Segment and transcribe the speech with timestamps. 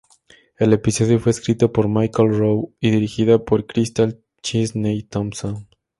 [0.57, 5.67] El episodio fue escrito por Michael Rowe y dirigida por Crystal Chesney-Thompson.